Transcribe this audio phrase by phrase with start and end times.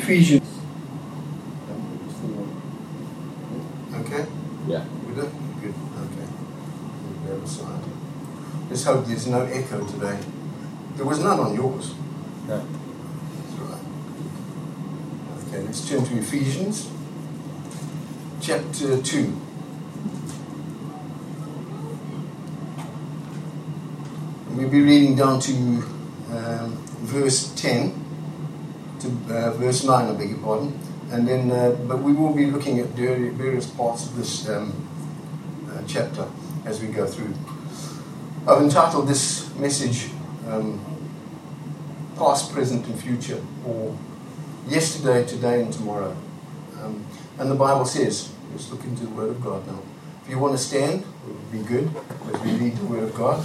[0.00, 0.48] Ephesians.
[3.92, 4.26] Okay?
[4.66, 4.84] Yeah.
[5.14, 5.30] Good?
[5.60, 5.74] Good.
[5.74, 6.26] Okay.
[7.04, 7.84] Move the other side.
[8.70, 10.18] Let's hope there's no echo today.
[10.96, 11.94] There was none on yours.
[12.48, 12.66] No.
[13.36, 13.82] That's right.
[15.48, 16.90] Okay, let's turn to Ephesians
[18.40, 19.40] chapter 2.
[24.52, 25.52] We'll be reading down to
[26.32, 28.09] um, verse 10
[29.00, 30.78] to uh, verse 9, I beg your pardon.
[31.10, 34.72] And then, uh, but we will be looking at various parts of this um,
[35.68, 36.26] uh, chapter
[36.64, 37.34] as we go through.
[38.46, 40.10] I've entitled this message
[40.46, 40.80] um,
[42.16, 43.96] Past, Present, and Future, or
[44.68, 46.16] Yesterday, Today, and Tomorrow.
[46.80, 47.04] Um,
[47.38, 49.80] and the Bible says, let's look into the Word of God now.
[50.24, 51.90] If you want to stand, it would be good
[52.32, 53.44] as we read the Word of God.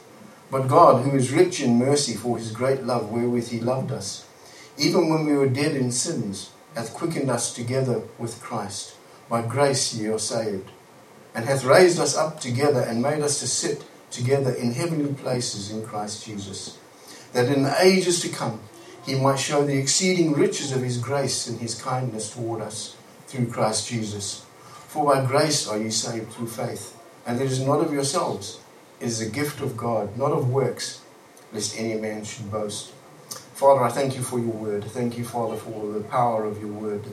[0.51, 4.25] But God, who is rich in mercy for his great love wherewith he loved us,
[4.77, 8.95] even when we were dead in sins, hath quickened us together with Christ.
[9.29, 10.69] By grace ye are saved,
[11.33, 15.71] and hath raised us up together and made us to sit together in heavenly places
[15.71, 16.77] in Christ Jesus,
[17.31, 18.59] that in the ages to come
[19.05, 23.47] he might show the exceeding riches of his grace and his kindness toward us through
[23.47, 24.45] Christ Jesus.
[24.89, 28.59] For by grace are ye saved through faith, and it is not of yourselves
[29.01, 31.01] is a gift of God, not of works,
[31.51, 32.91] lest any man should boast.
[33.53, 34.83] Father, I thank you for your word.
[34.85, 37.03] Thank you, Father, for the power of your word.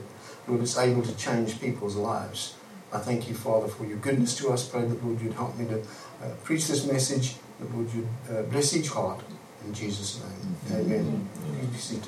[0.47, 2.55] Lord, it's able to change people's lives.
[2.91, 4.67] I thank you, Father, for your goodness to us.
[4.67, 7.35] Pray that, Lord, you'd help me to uh, preach this message.
[7.59, 9.21] That, Lord, you'd uh, bless each heart.
[9.65, 10.81] In Jesus' name.
[10.81, 11.29] Amen.
[11.71, 11.99] Please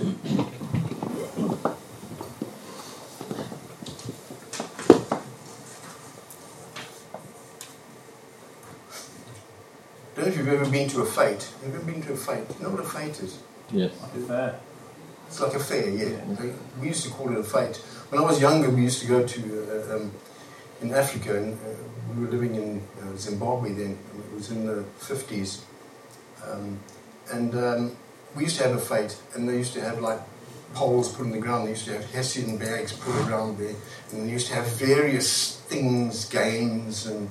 [1.57, 1.71] be
[10.51, 10.61] seated.
[10.61, 11.51] don't know if you've ever been to a fete.
[11.63, 12.55] Have you ever been to a fete?
[12.57, 13.39] You know what a fete is?
[13.71, 13.91] Yes.
[14.15, 14.59] A Fair.
[15.27, 16.45] It's like a fair, yeah.
[16.81, 17.77] We used to call it a fight.
[18.09, 20.11] When I was younger, we used to go to uh, um,
[20.81, 23.97] in Africa, and uh, we were living in uh, Zimbabwe then.
[24.17, 25.63] It was in the fifties,
[26.45, 26.79] um,
[27.31, 27.95] and um,
[28.35, 30.19] we used to have a fight, and they used to have like
[30.73, 31.67] poles put in the ground.
[31.67, 33.75] They used to have hessian bags put around there,
[34.11, 37.29] and they used to have various things, games, and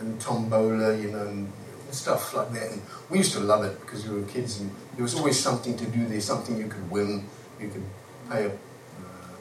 [0.00, 1.52] and tombola, you know, and
[1.94, 2.72] stuff like that.
[2.72, 5.76] And we used to love it because we were kids, and there was always something
[5.76, 7.26] to do there, something you could win.
[7.60, 7.84] You could
[8.30, 9.34] pay a, uh,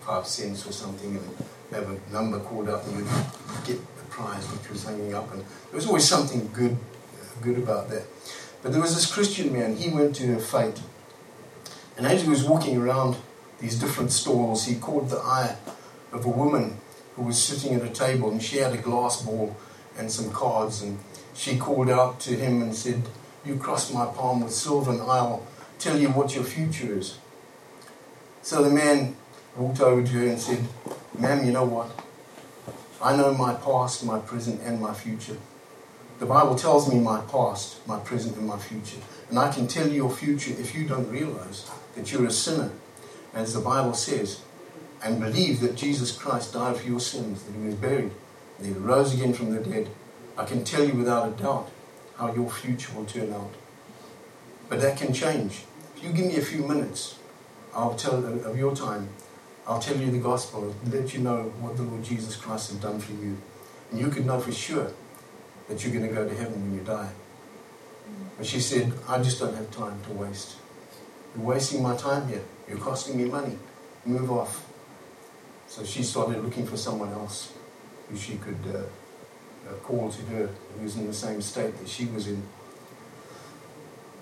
[0.00, 1.36] five cents or something and
[1.70, 3.06] have a number called up, and you'd
[3.64, 5.32] get the prize which was hanging up.
[5.32, 8.04] And there was always something good, uh, good about that.
[8.62, 9.76] But there was this Christian man.
[9.76, 10.80] He went to a fight.
[11.96, 13.16] and as he was walking around
[13.60, 15.56] these different stalls, he caught the eye
[16.12, 16.78] of a woman
[17.14, 19.56] who was sitting at a table, and she had a glass ball
[19.96, 20.98] and some cards, and
[21.34, 23.02] she called out to him and said,
[23.44, 25.46] You crossed my palm with silver, and I'll
[25.78, 27.18] tell you what your future is.
[28.42, 29.16] So the man
[29.56, 30.64] walked over to her and said,
[31.18, 31.90] Ma'am, you know what?
[33.02, 35.36] I know my past, my present, and my future.
[36.20, 38.98] The Bible tells me my past, my present, and my future.
[39.28, 42.70] And I can tell you your future if you don't realize that you're a sinner,
[43.34, 44.40] as the Bible says,
[45.02, 48.12] and believe that Jesus Christ died for your sins, that he was buried,
[48.58, 49.88] that he rose again from the dead.
[50.36, 51.70] I can tell you without a doubt
[52.16, 53.52] how your future will turn out.
[54.68, 55.64] But that can change.
[55.96, 57.18] If you give me a few minutes,
[57.74, 59.08] I'll tell of your time.
[59.66, 62.98] I'll tell you the gospel, let you know what the Lord Jesus Christ has done
[63.00, 63.36] for you.
[63.90, 64.92] And you can know for sure
[65.68, 67.10] that you're going to go to heaven when you die.
[68.36, 70.56] But she said, I just don't have time to waste.
[71.34, 72.42] You're wasting my time here.
[72.68, 73.58] You're costing me money.
[74.04, 74.66] Move off.
[75.66, 77.52] So she started looking for someone else
[78.10, 78.82] who she could uh,
[79.68, 82.42] uh, to her, who was in the same state that she was in.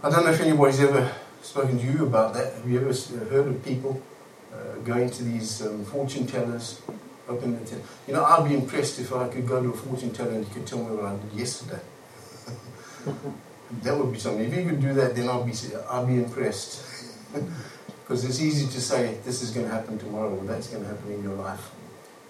[0.03, 1.13] I don't know if anybody's ever
[1.43, 2.55] spoken to you about that.
[2.55, 2.93] Have you ever
[3.27, 4.03] heard of people
[4.53, 6.81] uh, going to these um, fortune tellers?
[7.29, 10.13] Open the tell- you know, I'd be impressed if I could go to a fortune
[10.13, 11.81] teller and he could tell me what I did yesterday.
[13.83, 14.45] that would be something.
[14.45, 15.53] If you could do that, then I'd be
[15.89, 16.85] I'll be impressed.
[18.03, 20.89] Because it's easy to say this is going to happen tomorrow or that's going to
[20.89, 21.71] happen in your life,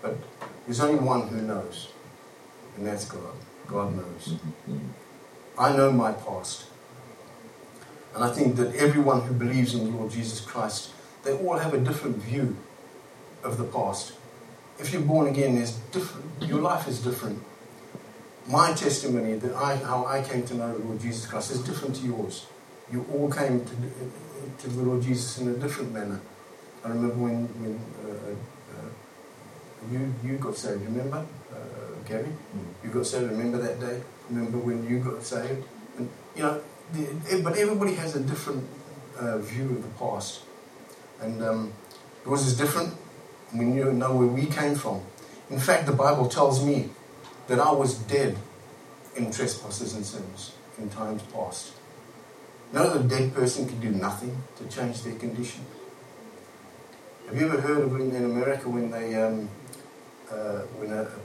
[0.00, 0.16] but
[0.64, 1.88] there's only one who knows,
[2.76, 3.34] and that's God.
[3.66, 4.34] God knows.
[5.58, 6.66] I know my past.
[8.14, 10.90] And I think that everyone who believes in the Lord Jesus Christ
[11.22, 12.56] they all have a different view
[13.44, 14.12] of the past.
[14.78, 17.42] If you're born again, there's different, your life is different.
[18.48, 21.96] My testimony, that I, how I came to know the Lord Jesus Christ, is different
[21.96, 22.46] to yours.
[22.90, 23.74] You all came to,
[24.58, 26.20] to the Lord Jesus in a different manner.
[26.84, 28.34] I remember when, when uh,
[28.74, 31.24] uh, you, you got saved, remember,
[32.08, 32.84] Mm.
[32.84, 34.02] You got saved, remember that day?
[34.30, 35.64] Remember when you got saved?
[35.98, 36.60] And, you know,
[36.92, 38.64] the, but everybody has a different
[39.18, 40.42] uh, view of the past.
[41.20, 41.72] And um,
[42.26, 42.94] yours is different.
[43.54, 45.02] We knew, know where we came from.
[45.50, 46.90] In fact, the Bible tells me
[47.48, 48.36] that I was dead
[49.16, 51.72] in trespasses and sins in times past.
[52.72, 55.64] That a dead person can do nothing to change their condition.
[57.26, 59.48] Have you ever heard of in, in America when they um,
[60.30, 61.21] uh, when a, a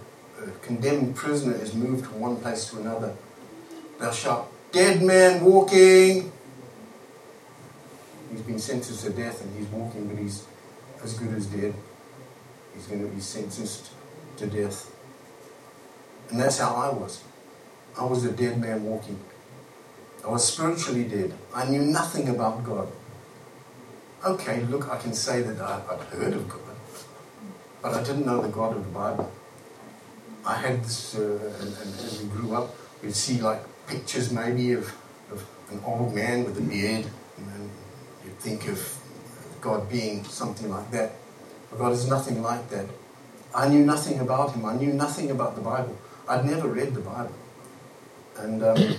[0.61, 3.15] condemned prisoner is moved from one place to another,
[3.99, 6.31] they'll shout, "Dead man walking!"
[8.31, 10.45] He's been sentenced to death and he's walking, but he's
[11.03, 11.73] as good as dead.
[12.75, 13.89] He's going to be sentenced
[14.37, 14.91] to death.
[16.29, 17.23] And that's how I was.
[17.97, 19.19] I was a dead man walking.
[20.25, 21.33] I was spiritually dead.
[21.55, 22.89] I knew nothing about God.
[24.25, 26.75] Okay, look, I can say that I, I'd heard of God,
[27.81, 29.31] but I didn't know the God of the Bible.
[30.47, 32.73] I had this, uh, and, and as we grew up,
[33.03, 34.95] we'd see like pictures maybe of,
[35.29, 37.05] of an old man with a beard,
[37.37, 37.69] and,
[38.23, 38.79] you'd think of
[39.59, 41.11] God being something like that.
[41.69, 42.85] But God is nothing like that.
[43.53, 44.63] I knew nothing about Him.
[44.65, 45.97] I knew nothing about the Bible.
[46.29, 47.35] I'd never read the Bible.
[48.37, 48.95] And um,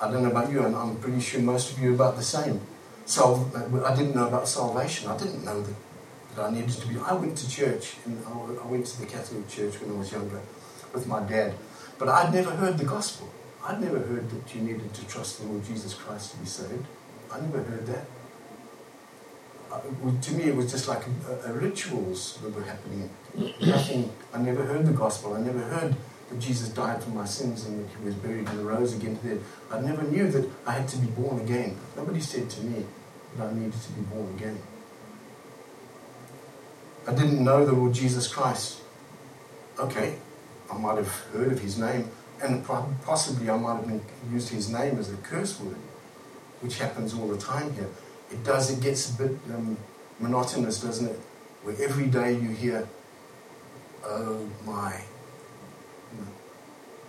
[0.00, 2.24] I don't know about you, and I'm pretty sure most of you are about the
[2.24, 2.60] same.
[3.06, 3.48] So
[3.86, 5.08] I didn't know about salvation.
[5.08, 5.74] I didn't know that,
[6.34, 6.98] that I needed to be.
[6.98, 10.40] I went to church, and I went to the Catholic Church when I was younger
[10.92, 11.54] with my dad.
[11.98, 13.28] But I'd never heard the gospel.
[13.64, 16.86] I'd never heard that you needed to trust the Lord Jesus Christ to be saved.
[17.30, 18.06] I never heard that.
[19.70, 19.80] Uh,
[20.22, 23.10] to me, it was just like a, a rituals that were happening.
[23.60, 24.10] Nothing.
[24.32, 25.34] I never heard the gospel.
[25.34, 25.94] I never heard
[26.30, 29.28] that Jesus died for my sins and that he was buried and rose again to
[29.28, 29.38] death.
[29.70, 31.76] I never knew that I had to be born again.
[31.96, 32.86] Nobody said to me
[33.36, 34.58] that I needed to be born again.
[37.06, 38.80] I didn't know the Lord Jesus Christ.
[39.78, 40.18] Okay,
[40.70, 42.10] I might have heard of his name,
[42.42, 42.64] and
[43.04, 44.00] possibly I might have
[44.32, 45.76] used his name as a curse word,
[46.60, 47.88] which happens all the time here
[48.30, 49.76] it does, it gets a bit um,
[50.20, 51.20] monotonous, doesn't it?
[51.62, 52.86] Where every day you hear,
[54.04, 55.00] oh my.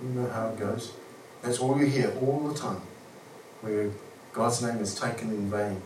[0.01, 0.93] You know how it goes.
[1.41, 2.81] That's all you hear all the time.
[3.61, 3.91] Where
[4.31, 5.81] God's name is taken in vain.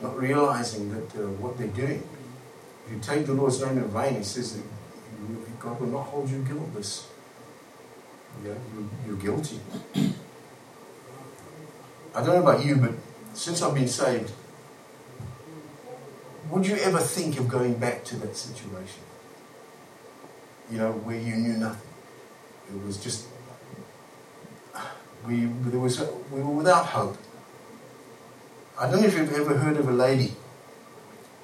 [0.00, 2.02] Not realizing that uh, what they're doing.
[2.86, 4.60] If you take the Lord's name in vain, He says
[5.26, 7.08] that God will not hold you guiltless.
[8.44, 8.54] Yeah,
[9.06, 9.60] you're guilty.
[12.14, 12.92] I don't know about you, but
[13.32, 14.30] since I've been saved,
[16.50, 19.02] would you ever think of going back to that situation?
[20.70, 21.88] You know, where you knew nothing.
[22.68, 23.26] It was just
[25.26, 26.00] we there was
[26.30, 27.16] we were without hope.
[28.78, 30.34] I don't know if you've ever heard of a lady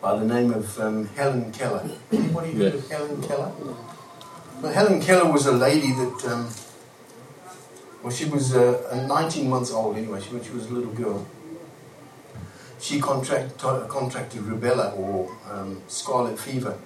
[0.01, 1.89] by the name of um, Helen Keller.
[2.13, 3.53] Anybody heard of Helen Keller?
[4.63, 6.51] Well, Helen Keller was a lady that, um,
[8.03, 10.21] well, she was uh, 19 months old anyway.
[10.21, 11.27] She, when she was a little girl,
[12.79, 16.79] she contract, contracted rubella or um, scarlet fever,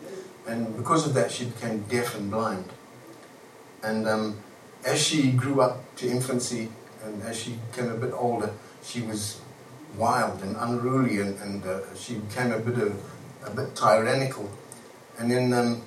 [0.48, 2.64] and because of that, she became deaf and blind.
[3.82, 4.38] And um,
[4.84, 6.68] as she grew up to infancy,
[7.04, 9.40] and as she became a bit older, she was
[9.96, 13.00] wild and unruly, and, and uh, she became a bit of,
[13.44, 14.50] a bit tyrannical.
[15.18, 15.82] And then um,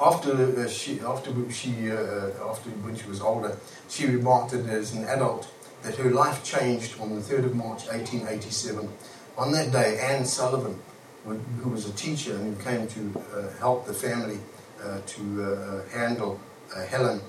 [0.00, 3.56] after uh, she after she uh, after when she was older,
[3.88, 7.88] she remarked that as an adult that her life changed on the 3rd of March
[7.88, 8.88] 1887
[9.36, 10.78] on that day, Anne Sullivan,
[11.24, 14.38] who was a teacher and who came to uh, help the family
[14.82, 16.40] uh, to uh, handle
[16.74, 17.20] uh, Helen,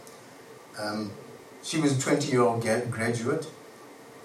[0.79, 1.11] um,
[1.63, 3.47] she was a 20 year old graduate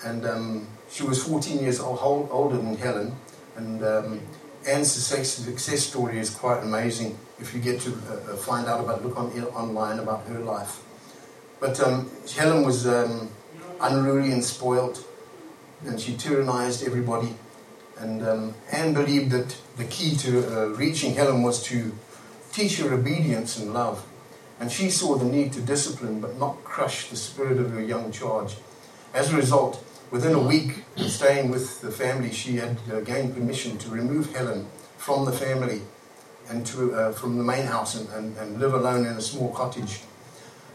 [0.05, 1.99] and um, she was 14 years old,
[2.31, 3.15] older than Helen.
[3.57, 4.21] And um,
[4.67, 9.05] Anne's success story is quite amazing if you get to uh, uh, find out about,
[9.05, 10.83] look on, online about her life.
[11.61, 13.31] But um, Helen was um,
[13.81, 15.05] unruly and spoilt,
[15.85, 17.35] and she tyrannized everybody
[18.01, 21.93] and um, Anne believed that the key to uh, reaching Helen was to
[22.53, 24.07] teach her obedience and love.
[24.61, 28.13] And she saw the need to discipline but not crush the spirit of her young
[28.13, 28.57] charge.
[29.15, 33.79] As a result, within a week staying with the family, she had uh, gained permission
[33.79, 35.83] to remove Helen from the family
[36.49, 39.53] and to, uh, from the main house and, and, and live alone in a small
[39.53, 40.01] cottage.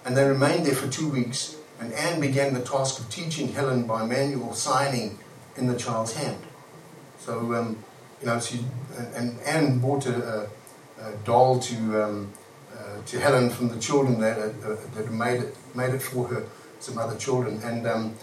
[0.06, 3.88] And they remained there for two weeks, and Anne began the task of teaching Helen
[3.88, 5.18] by manual signing
[5.58, 6.42] in the child's hand.
[7.20, 7.84] So um,
[8.24, 8.64] you know, she,
[9.16, 10.48] and Anne bought a,
[11.02, 12.32] a, a doll to, um,
[12.74, 16.46] uh, to Helen from the children that, uh, that made, it, made it for her,
[16.80, 17.62] some other children.
[17.64, 18.16] And um,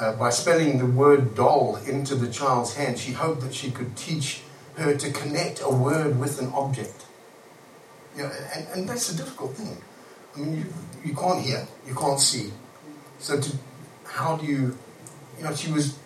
[0.00, 3.96] uh, by spelling the word doll into the child's hand, she hoped that she could
[3.96, 4.40] teach
[4.76, 7.04] her to connect a word with an object.
[8.16, 9.76] You know, and, and that's a difficult thing.
[10.34, 10.64] I mean, you,
[11.04, 12.50] you can't hear, you can't see.
[13.18, 13.56] So, to,
[14.04, 14.78] how do you,
[15.36, 15.98] you know, she was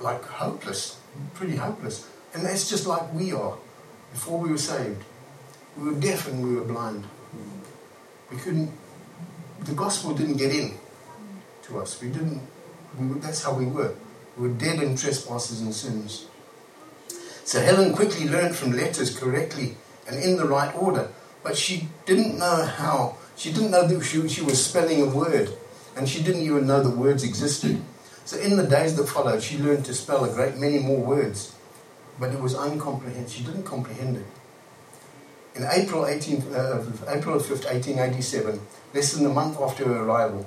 [0.00, 0.98] like hopeless,
[1.34, 2.08] pretty hopeless.
[2.34, 3.56] And that's just like we are
[4.12, 5.02] before we were saved.
[5.76, 7.04] We were deaf and we were blind.
[8.30, 8.72] We couldn't,
[9.60, 10.74] the gospel didn't get in
[11.64, 12.00] to us.
[12.00, 12.40] We didn't,
[12.98, 13.94] that's how we were.
[14.36, 16.26] We were dead in trespasses and sins.
[17.44, 21.08] So Helen quickly learned from letters correctly and in the right order,
[21.42, 23.16] but she didn't know how.
[23.36, 25.50] She didn't know that she, she was spelling a word,
[25.96, 27.82] and she didn't even know the words existed.
[28.24, 31.54] So in the days that followed, she learned to spell a great many more words,
[32.20, 33.30] but it was uncomprehended.
[33.30, 34.26] She didn't comprehend it.
[35.54, 38.60] In April, 18, uh, April 5th, 1887,
[38.94, 40.46] less than a month after her arrival,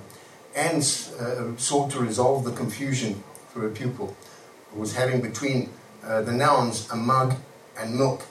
[0.56, 4.16] Anne uh, sought to resolve the confusion for a pupil,
[4.72, 5.70] who was having between
[6.04, 7.36] uh, the nouns a mug
[7.78, 8.22] and milk,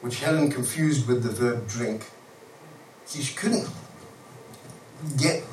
[0.00, 2.06] which Helen confused with the verb drink.
[3.04, 3.68] See, she couldn't
[5.18, 5.44] get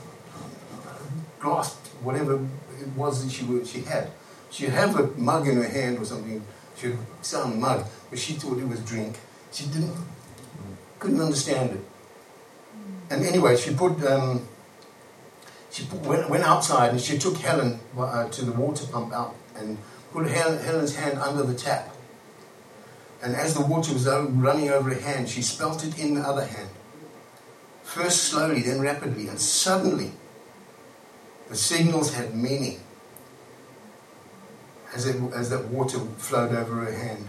[1.40, 2.36] grasp whatever
[2.80, 4.10] it was that she, she had.
[4.50, 6.44] She'd have a mug in her hand or something,
[6.78, 9.20] she'd sound mug, but she thought it was drink.
[9.52, 9.96] She didn't,
[11.00, 11.86] couldn't understand it.
[13.10, 14.48] And anyway, she put um,
[15.72, 19.78] she went, went outside and she took Helen uh, to the water pump out and
[20.12, 21.96] put Helen, Helen's hand under the tap.
[23.24, 26.46] And as the water was running over her hand, she spelt it in the other
[26.46, 26.70] hand.
[27.84, 30.12] First slowly, then rapidly, and suddenly
[31.50, 32.80] the signals had meaning
[34.94, 37.28] as, it, as that water flowed over her hand.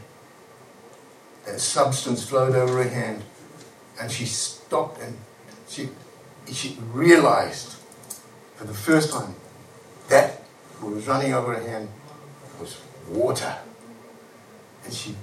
[1.44, 3.22] That substance flowed over her hand,
[4.00, 5.16] and she stopped and
[5.68, 5.90] she,
[6.50, 7.76] she realized
[8.62, 9.34] for the first time,
[10.08, 10.40] that
[10.80, 11.88] was running over her hand
[12.60, 13.56] was water.
[14.84, 15.16] And she,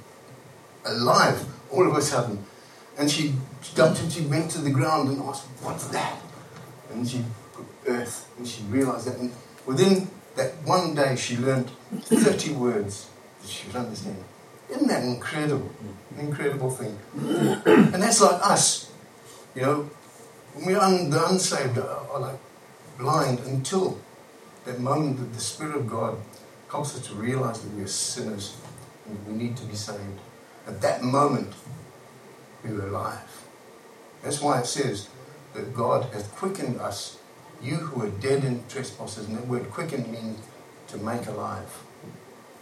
[0.83, 2.43] alive, all of a sudden,
[2.97, 3.33] and she
[3.75, 6.19] jumped and she went to the ground and asked, What's that?
[6.91, 9.17] And she put earth and she realized that.
[9.17, 9.31] And
[9.65, 13.09] within that one day, she learned 30 words
[13.41, 14.21] that she could understand.
[14.69, 15.71] Isn't that incredible?
[16.17, 16.99] An incredible thing.
[17.15, 18.91] and that's like us.
[19.55, 19.89] You know,
[20.55, 22.39] when we're un- the unsaved are like
[22.99, 23.97] blind until
[24.65, 26.17] that moment that the Spirit of God
[26.69, 28.57] helps us to realize that we are sinners
[29.07, 30.19] and we need to be saved.
[30.67, 31.53] At that moment,
[32.63, 33.47] we were alive.
[34.21, 35.07] That's why it says
[35.53, 37.17] that God has quickened us,
[37.61, 39.27] you who are dead in trespasses.
[39.27, 40.37] And that word quickened means
[40.89, 41.69] to make alive.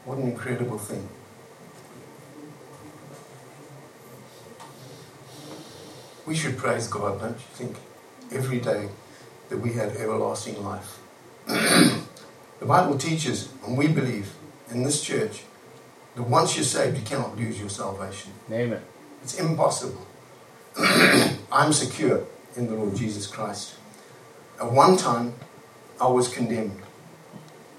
[0.05, 1.09] What an incredible thing.
[6.25, 7.77] We should praise God, don't you think?
[8.31, 8.89] Every day
[9.49, 10.99] that we have everlasting life.
[11.47, 14.33] the Bible teaches, and we believe
[14.71, 15.43] in this church,
[16.15, 18.31] that once you're saved, you cannot lose your salvation.
[18.49, 18.81] Name it.
[19.23, 20.05] It's impossible.
[21.51, 22.25] I'm secure
[22.55, 23.75] in the Lord Jesus Christ.
[24.59, 25.35] At one time,
[26.01, 26.81] I was condemned.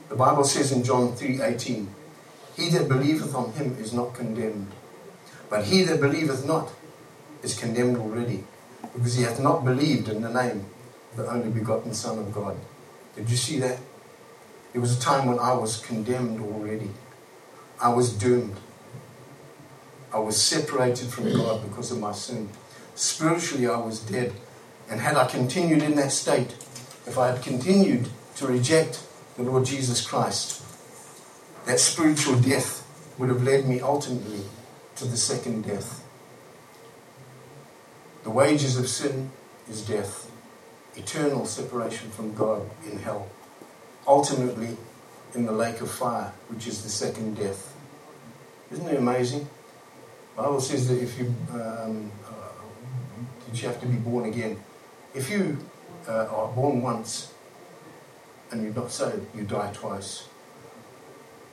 [0.09, 1.89] The Bible says in John 3:18,
[2.57, 4.73] "He that believeth on him is not condemned,
[5.51, 6.71] but he that believeth not
[7.43, 8.45] is condemned already,
[8.95, 10.65] because he hath not believed in the name
[11.19, 12.57] the only begotten Son of God.
[13.17, 13.79] Did you see that?
[14.73, 16.91] It was a time when I was condemned already.
[17.81, 18.57] I was doomed.
[20.13, 22.49] I was separated from God because of my sin.
[22.95, 24.33] Spiritually, I was dead.
[24.89, 26.53] And had I continued in that state,
[27.07, 29.05] if I had continued to reject
[29.37, 30.63] the Lord Jesus Christ,
[31.67, 32.87] that spiritual death
[33.19, 34.45] would have led me ultimately
[34.97, 36.05] to the second death.
[38.23, 39.31] The wages of sin
[39.69, 40.28] is death
[40.99, 43.29] eternal separation from God in hell,
[44.07, 44.77] ultimately
[45.35, 47.75] in the lake of fire, which is the second death.
[48.73, 49.49] Isn't it amazing?
[50.37, 52.33] The Bible says that if you, um, uh,
[53.53, 54.59] you have to be born again.
[55.15, 55.59] If you
[56.07, 57.33] uh, are born once
[58.51, 60.29] and you're not saved, you die twice.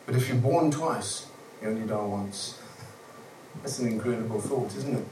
[0.06, 1.28] But if you're born twice,
[1.62, 2.60] you only die once.
[3.62, 5.06] That's an incredible thought, isn't it?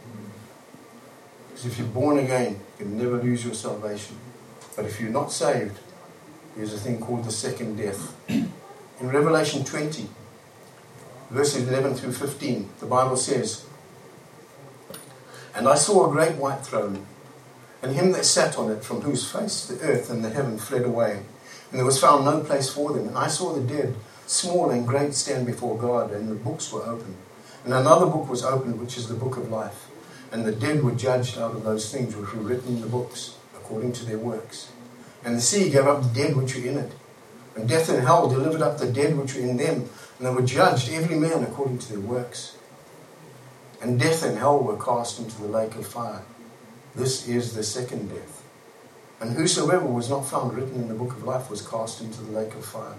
[1.54, 4.18] Because if you're born again, you'll never lose your salvation.
[4.76, 5.78] But if you're not saved,
[6.58, 8.16] there's a thing called the second death.
[8.28, 8.50] In
[9.02, 10.10] Revelation 20,
[11.30, 13.68] verses 11 through 15, the Bible says,
[15.54, 17.06] And I saw a great white throne,
[17.84, 20.86] and him that sat on it, from whose face the earth and the heaven fled
[20.86, 21.22] away,
[21.70, 23.08] and there was found no place for them.
[23.08, 23.94] And I saw the dead,
[24.26, 27.18] small and great, stand before God, and the books were opened.
[27.64, 29.88] And another book was opened, which is the book of life.
[30.34, 33.38] And the dead were judged out of those things which were written in the books,
[33.56, 34.72] according to their works.
[35.24, 36.92] And the sea gave up the dead which were in it.
[37.56, 39.88] And death and hell delivered up the dead which were in them.
[40.18, 42.58] And they were judged, every man according to their works.
[43.80, 46.24] And death and hell were cast into the lake of fire.
[46.96, 48.44] This is the second death.
[49.22, 52.32] And whosoever was not found written in the book of life was cast into the
[52.32, 52.96] lake of fire.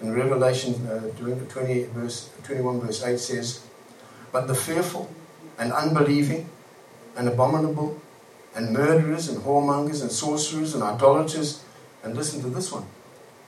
[0.00, 3.64] And Revelation uh, 20, verse, 21, verse 8 says,
[4.32, 5.08] But the fearful
[5.58, 6.48] and unbelieving
[7.16, 8.00] and abominable
[8.54, 11.64] and murderers and whoremongers and sorcerers and idolaters,
[12.02, 12.84] and listen to this one,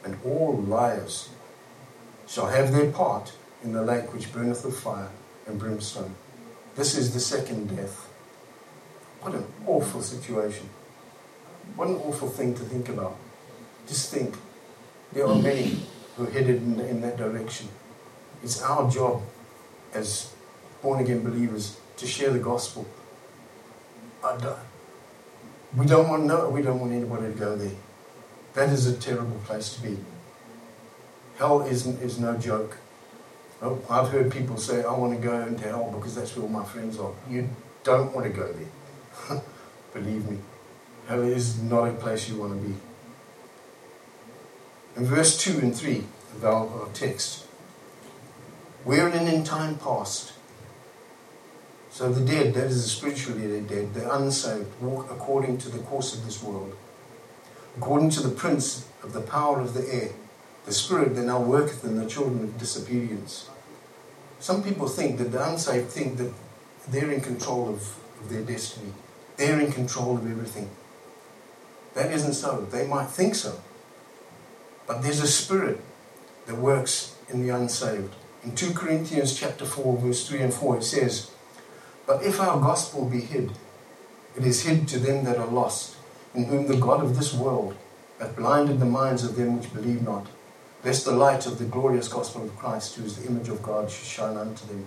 [0.04, 1.28] and all liars
[2.26, 3.32] shall have their part
[3.62, 5.10] in the lake which burneth with fire
[5.46, 6.14] and brimstone.
[6.76, 8.08] This is the second death.
[9.20, 10.68] What an awful situation.
[11.76, 13.16] What an awful thing to think about.
[13.86, 14.36] Just think,
[15.12, 15.80] there are many
[16.16, 17.68] who are headed in, in that direction.
[18.42, 19.22] It's our job
[19.92, 20.32] as
[20.82, 22.86] born again believers to share the gospel.
[24.22, 24.56] Uh,
[25.76, 27.72] we don't want no, we don't want anybody to go there.
[28.54, 29.98] That is a terrible place to be.
[31.36, 32.78] Hell is, is no joke.
[33.60, 36.50] Oh, I've heard people say, I want to go into hell because that's where all
[36.50, 37.12] my friends are.
[37.28, 37.48] You
[37.82, 39.42] don't want to go there.
[39.94, 40.38] Believe me.
[41.08, 42.74] Hell is not a place you want to be.
[44.96, 46.04] In verse 2 and 3
[46.36, 47.46] of our, our text,
[48.84, 50.33] wherein in time past,
[51.94, 56.12] so the dead, that is the spiritually dead, the unsaved, walk according to the course
[56.12, 56.76] of this world,
[57.76, 60.10] according to the prince of the power of the air,
[60.66, 63.48] the spirit that now worketh in the children of disobedience.
[64.40, 66.32] Some people think that the unsaved think that
[66.88, 68.92] they're in control of, of their destiny.
[69.36, 70.70] They're in control of everything.
[71.94, 72.66] That isn't so.
[72.72, 73.60] They might think so.
[74.88, 75.80] But there's a spirit
[76.46, 78.16] that works in the unsaved.
[78.42, 81.30] In 2 Corinthians chapter 4, verse 3 and 4, it says,
[82.06, 83.52] But if our gospel be hid,
[84.36, 85.96] it is hid to them that are lost,
[86.34, 87.76] in whom the God of this world
[88.18, 90.26] hath blinded the minds of them which believe not,
[90.84, 93.90] lest the light of the glorious gospel of Christ, who is the image of God,
[93.90, 94.86] should shine unto them.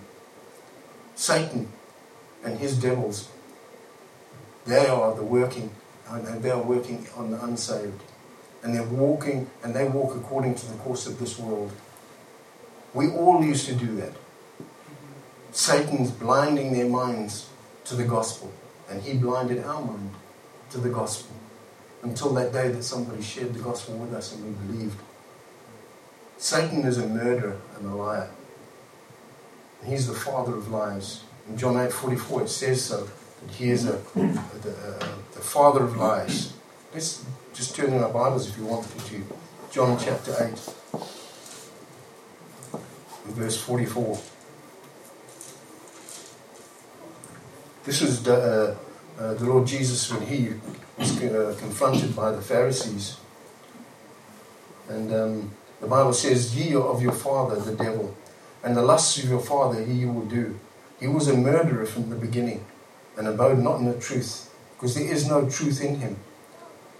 [1.14, 1.68] Satan
[2.44, 3.28] and his devils,
[4.66, 5.70] they are the working,
[6.08, 8.02] and they are working on the unsaved
[8.62, 11.72] and they're walking and they walk according to the course of this world.
[12.94, 14.12] We all used to do that.
[15.52, 17.48] Satan's blinding their minds
[17.84, 18.52] to the gospel,
[18.88, 20.10] and he blinded our mind
[20.70, 21.34] to the gospel
[22.02, 25.00] until that day that somebody shared the gospel with us and we believed.
[26.36, 28.30] Satan is a murderer and a liar.
[29.80, 31.22] And he's the father of lies.
[31.48, 33.04] In John 8 44, it says so
[33.40, 36.52] that he is a, a, a, uh, the father of lies.
[36.92, 39.22] Let's just turn in our Bibles if you want to
[39.70, 40.74] John chapter 8,
[43.26, 44.18] verse 44.
[47.88, 48.76] This was the, uh,
[49.18, 50.52] uh, the Lord Jesus when he
[50.98, 53.16] was uh, confronted by the Pharisees.
[54.90, 58.14] And um, the Bible says, Ye are of your father, the devil,
[58.62, 60.60] and the lusts of your father he will do.
[61.00, 62.66] He was a murderer from the beginning,
[63.16, 66.18] and abode not in the truth, because there is no truth in him.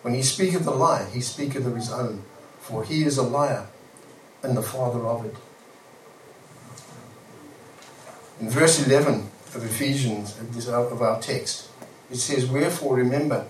[0.01, 2.23] When he speaketh a lie, he speaketh of his own,
[2.61, 3.67] for he is a liar
[4.43, 5.37] and the father of it.
[8.41, 11.69] In verse 11 of Ephesians, of our text,
[12.11, 13.47] it says, Wherefore remember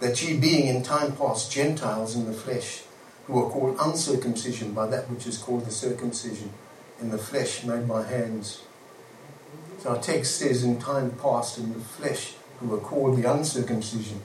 [0.00, 2.82] that ye being in time past Gentiles in the flesh,
[3.26, 6.52] who are called uncircumcision by that which is called the circumcision
[7.00, 8.62] in the flesh made by hands.
[9.78, 14.22] So our text says, In time past in the flesh, who are called the uncircumcision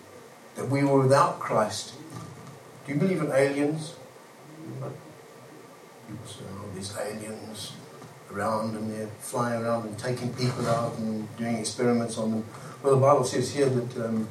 [0.56, 1.94] that we were without Christ.
[2.86, 3.96] Do you believe in aliens?
[6.08, 7.74] People say, oh, these aliens
[8.32, 12.46] around and they're flying around and taking people out and doing experiments on them.
[12.84, 14.28] Well, the Bible says here that um,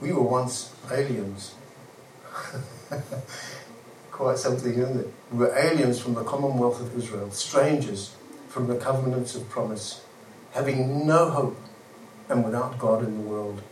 [0.00, 1.54] we were once aliens.
[4.10, 5.12] Quite something, isn't it?
[5.30, 8.14] We were aliens from the commonwealth of Israel, strangers
[8.48, 10.02] from the covenants of promise,
[10.52, 11.56] having no hope
[12.28, 13.62] and without God in the world.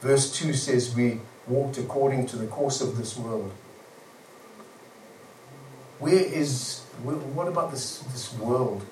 [0.00, 3.52] Verse 2 says, We walked according to the course of this world.
[5.98, 8.84] Where is, what about this, this world?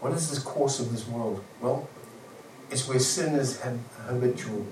[0.00, 1.42] What is this course of this world?
[1.60, 1.88] Well,
[2.70, 3.60] it's where sin is
[4.06, 4.66] habitual.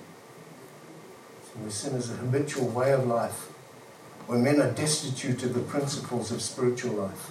[1.55, 3.49] where sin is a habitual way of life.
[4.27, 7.31] Where men are destitute of the principles of spiritual life.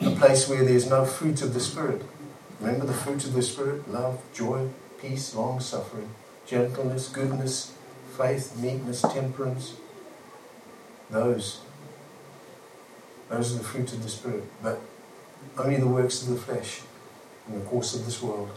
[0.00, 2.02] A place where there's no fruit of the Spirit.
[2.60, 3.90] Remember the fruit of the Spirit?
[3.90, 4.68] Love, joy,
[5.00, 6.10] peace, long suffering
[6.46, 7.72] gentleness, goodness,
[8.16, 9.74] faith, meekness, temperance.
[11.10, 11.60] Those.
[13.34, 14.44] Those are the fruits of the Spirit.
[14.62, 14.80] But
[15.58, 16.82] only the works of the flesh.
[17.48, 18.48] in the course of this world.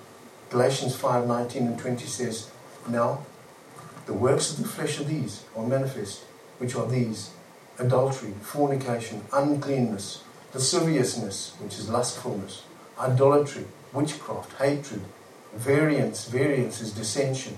[0.50, 2.50] Galatians 5 19 and 20 says,
[2.88, 3.26] Now,
[4.06, 6.24] the works of the flesh are these, are manifest,
[6.60, 7.32] which are these
[7.80, 12.64] adultery, fornication, uncleanness, lasciviousness, which is lustfulness,
[13.00, 15.02] idolatry, witchcraft, hatred,
[15.54, 17.58] variance, variance is dissension,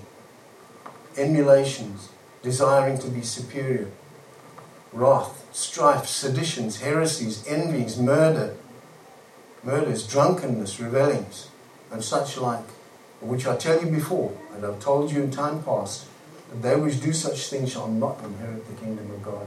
[1.16, 2.08] emulations,
[2.42, 3.88] desiring to be superior,
[4.92, 8.56] wrath, strife, seditions, heresies, envies, murder,
[9.62, 11.48] murders, drunkenness, revelings,
[11.92, 12.64] and such like,
[13.20, 16.06] which I tell you before, and I've told you in time past,
[16.50, 19.46] that they which do such things shall not inherit the kingdom of God.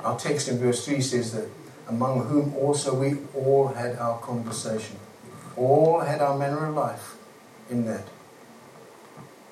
[0.00, 1.48] Our text in verse 3 says that
[1.88, 4.96] among whom also we all had our conversation,
[5.56, 7.16] all had our manner of life
[7.70, 8.06] in that.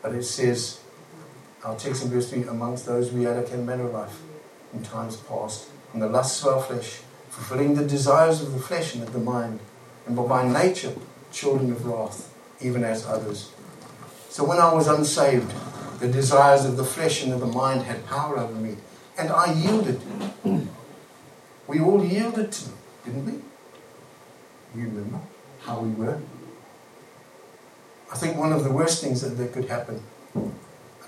[0.02, 0.80] But it says,
[1.64, 4.20] our text in verse 3, amongst those we had a manner of life
[4.72, 7.00] in times past, in the lusts of our flesh,
[7.30, 9.60] fulfilling the desires of the flesh and of the mind,
[10.06, 10.92] and were by nature
[11.32, 13.52] children of wrath, even as others.
[14.30, 15.52] So when I was unsaved,
[16.00, 18.76] the desires of the flesh and of the mind had power over me,
[19.18, 20.00] and I yielded.
[21.66, 23.32] We all yielded to them, didn't we?
[24.80, 25.20] You remember
[25.60, 26.18] how we were?
[28.10, 30.02] I think one of the worst things that, that could happen,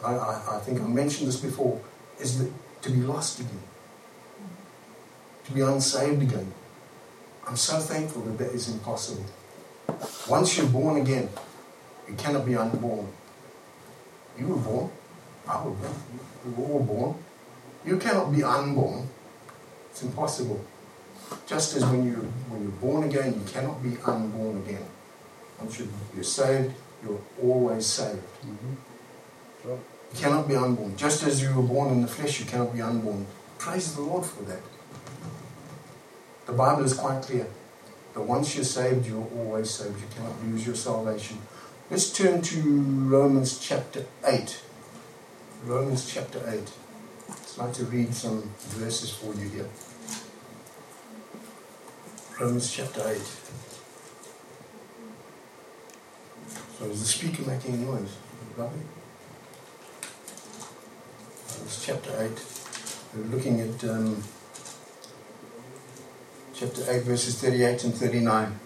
[0.04, 1.80] I, I, I think I mentioned this before,
[2.18, 2.50] is that
[2.82, 3.62] to be lost again,
[5.44, 6.52] to be unsaved again.
[7.46, 9.24] I'm so thankful that that is impossible.
[10.28, 11.28] Once you're born again,
[12.08, 13.08] you cannot be unborn.
[14.38, 14.90] You were born.
[15.48, 15.94] I was born.
[16.44, 17.14] We were all born.
[17.84, 19.08] You cannot be unborn.
[19.90, 20.64] It's impossible.
[21.46, 22.14] Just as when you
[22.48, 24.84] when you're born again, you cannot be unborn again.
[25.58, 25.80] Once
[26.14, 28.22] you're saved, you're always saved.
[28.44, 28.74] Mm-hmm.
[30.12, 30.96] You cannot be unborn.
[30.96, 33.26] Just as you were born in the flesh, you cannot be unborn.
[33.58, 34.62] Praise the Lord for that.
[36.46, 37.46] The Bible is quite clear
[38.14, 40.00] that once you're saved, you're always saved.
[40.00, 41.38] You cannot lose your salvation.
[41.90, 44.62] Let's turn to Romans chapter 8.
[45.64, 46.72] Romans chapter 8.
[47.28, 49.68] I'd like to read some verses for you here.
[52.40, 53.16] Romans chapter 8.
[56.78, 58.16] So is the speaker making noise?
[58.56, 58.80] Lovely.
[61.70, 63.14] Romans chapter 8.
[63.14, 64.22] We're looking at um,
[66.52, 68.58] chapter 8, verses 38 and 39.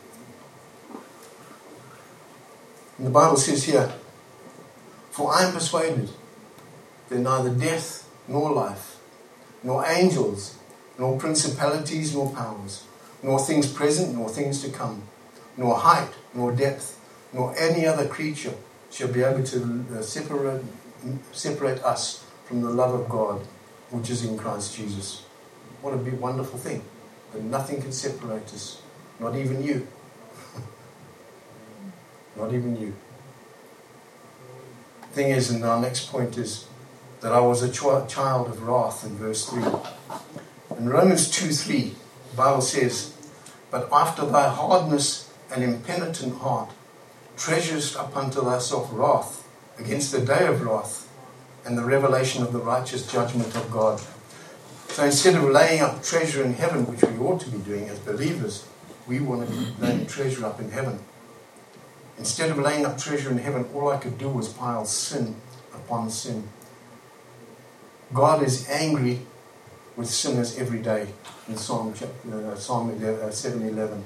[2.97, 3.93] And the Bible says here,
[5.11, 6.11] For I am persuaded
[7.11, 8.97] that neither death nor life,
[9.63, 10.57] nor angels,
[10.99, 12.85] nor principalities, nor powers,
[13.23, 15.03] nor things present, nor things to come,
[15.59, 16.99] nor height, nor depth,
[17.35, 18.55] nor any other creature
[18.91, 20.65] shall be able to uh, separate,
[21.33, 23.41] separate us from the love of God
[23.91, 25.23] which is in Christ Jesus.
[25.81, 26.83] What a big, wonderful thing.
[27.33, 28.81] That nothing can separate us,
[29.21, 29.87] not even you.
[32.37, 32.95] not even you.
[35.13, 36.67] Thing is, and our next point is
[37.21, 39.63] that I was a ch- child of wrath in verse 3.
[40.79, 41.95] In Romans 2 3,
[42.31, 43.15] the Bible says,
[43.71, 46.71] But after thy hardness and impenitent heart,
[47.37, 49.47] treasures up unto thyself wrath
[49.79, 51.04] against the day of wrath
[51.65, 54.01] and the revelation of the righteous judgment of God.
[54.89, 57.99] So instead of laying up treasure in heaven, which we ought to be doing as
[57.99, 58.67] believers,
[59.07, 60.99] we want to be laying treasure up in heaven.
[62.19, 65.35] Instead of laying up treasure in heaven, all I could do was pile sin
[65.75, 66.49] upon sin.
[68.13, 69.21] God is angry
[69.97, 71.09] with sinners every day
[71.49, 71.93] in Psalm,
[72.33, 74.05] uh, Psalm uh, 711.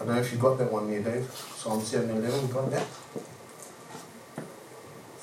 [0.00, 1.30] I don't know if you got that one there, Dave.
[1.56, 2.86] Psalm 711, you got that?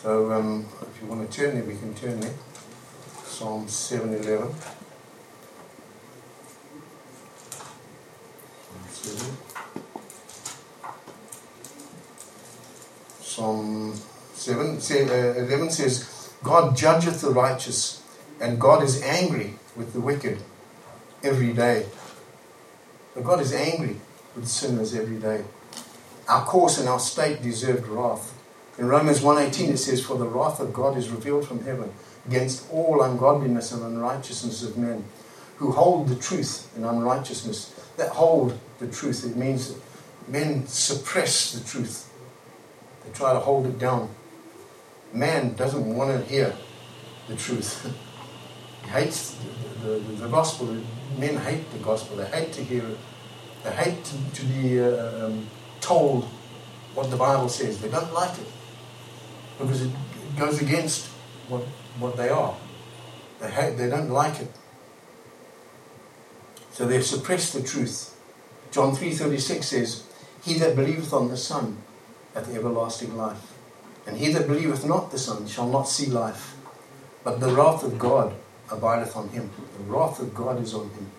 [0.01, 2.33] So um, if you want to turn there, we can turn there.
[3.25, 4.55] Psalm 711.
[13.21, 13.93] Psalm
[14.33, 18.01] 7, uh, 11 says, God judgeth the righteous
[18.39, 20.41] and God is angry with the wicked
[21.23, 21.87] every day.
[23.13, 23.97] But God is angry
[24.33, 25.43] with sinners every day.
[26.29, 28.38] Our course and our state deserved wrath.
[28.79, 31.91] In Romans 1.18 it says, For the wrath of God is revealed from heaven
[32.25, 35.03] against all ungodliness and unrighteousness of men
[35.57, 37.75] who hold the truth in unrighteousness.
[37.97, 39.81] That hold the truth, it means that
[40.29, 42.09] men suppress the truth.
[43.03, 44.09] They try to hold it down.
[45.11, 46.55] Man doesn't want to hear
[47.27, 47.93] the truth.
[48.81, 49.35] He hates
[49.81, 50.67] the, the, the, gospel.
[51.17, 52.15] Men hate the gospel.
[52.15, 52.97] They hate to hear it.
[53.63, 55.47] They hate to, to be uh, um,
[55.81, 56.23] told
[56.95, 57.81] what the Bible says.
[57.81, 58.47] They don't like it
[59.59, 59.91] because it,
[60.37, 61.07] goes against
[61.49, 61.63] what,
[61.99, 62.55] what they are.
[63.41, 64.49] They, hate, they don't like it.
[66.71, 68.15] So they suppress the truth.
[68.71, 70.03] John 3.36 says,
[70.43, 71.77] He that believeth on the Son
[72.33, 73.57] hath everlasting life.
[74.07, 76.55] And he that believeth not the Son shall not see life,
[77.23, 78.33] but the wrath of God
[78.71, 79.49] abideth on him.
[79.77, 81.11] The wrath of God is on him.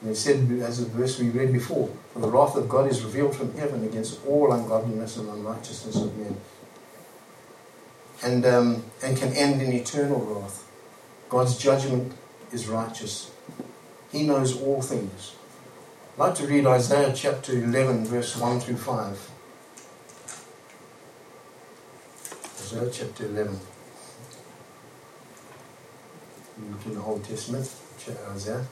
[0.00, 3.04] And it said, as the verse we read before, For the wrath of God is
[3.04, 6.36] revealed from heaven against all ungodliness and unrighteousness of men.
[8.22, 10.68] And, um, and can end in eternal wrath.
[11.28, 12.12] God's judgment
[12.52, 13.30] is righteous.
[14.12, 15.34] He knows all things.
[16.14, 19.30] I'd like to read Isaiah chapter 11, verse 1 through 5.
[22.60, 23.58] Isaiah chapter 11.
[26.70, 27.70] Look in the Old Testament,
[28.30, 28.64] Isaiah.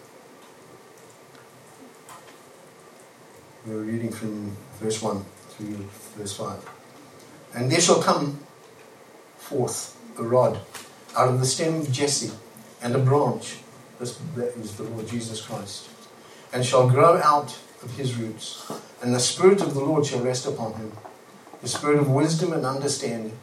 [3.67, 6.69] We're reading from verse 1 through verse 5.
[7.55, 8.39] And there shall come
[9.51, 10.61] forth a rod
[11.17, 12.31] out of the stem of Jesse,
[12.81, 13.59] and a branch,
[13.99, 15.91] this, that is the Lord Jesus Christ,
[16.53, 18.71] and shall grow out of his roots.
[19.03, 20.93] And the Spirit of the Lord shall rest upon him
[21.63, 23.37] the Spirit of wisdom and understanding,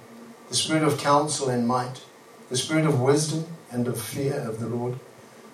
[0.50, 2.02] the Spirit of counsel and might,
[2.50, 4.98] the Spirit of wisdom and of fear of the Lord,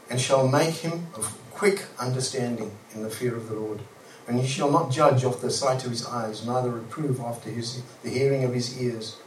[0.09, 3.79] and shall make him of quick understanding in the fear of the Lord.
[4.27, 7.81] And he shall not judge off the sight of his eyes, neither reprove after his,
[8.03, 9.17] the hearing of his ears.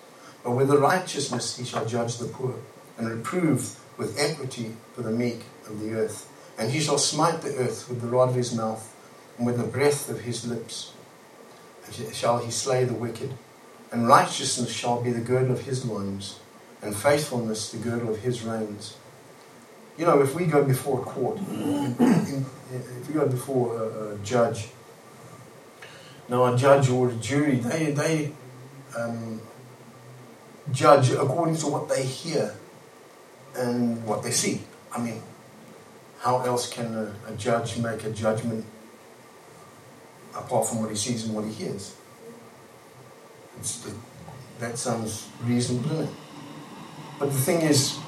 [0.47, 2.55] But with the righteousness he shall judge the poor,
[2.97, 6.31] and reprove with equity for the meek of the earth.
[6.57, 8.95] And he shall smite the earth with the rod of his mouth,
[9.37, 10.93] and with the breath of his lips
[11.85, 13.33] and shall he slay the wicked.
[13.91, 16.39] And righteousness shall be the girdle of his loins,
[16.81, 18.97] and faithfulness the girdle of his reins.
[19.99, 24.69] You know, if we go before a court, if we go before a, a judge,
[26.29, 28.33] now, a judge or a jury, they, they
[28.97, 29.41] um,
[30.73, 32.55] judge according to what they hear
[33.57, 34.63] and what they see.
[34.93, 35.23] I mean,
[36.21, 38.65] how else can a, a judge make a judgment
[40.35, 41.97] apart from what he sees and what he hears?
[43.59, 43.95] The,
[44.59, 46.15] that sounds reasonable, doesn't it?
[47.19, 47.99] But the thing is,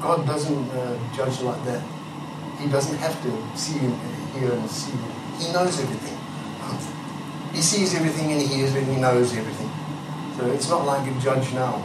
[0.00, 1.82] God doesn't uh, judge like that.
[2.60, 3.94] He doesn't have to see and
[4.32, 4.92] hear and see.
[5.38, 6.18] He knows everything.
[7.52, 9.67] He sees everything and he hears and he knows everything.
[10.38, 11.82] So it's not like a judge now,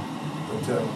[0.48, 0.88] but um,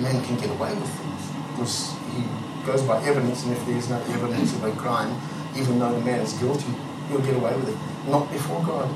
[0.00, 2.24] men can get away with things because he
[2.64, 5.14] goes by evidence, and if there's no evidence of a crime,
[5.54, 6.72] even though the man is guilty,
[7.10, 7.76] he'll get away with it.
[8.08, 8.88] Not before God.